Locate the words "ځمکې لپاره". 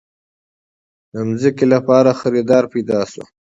1.41-2.17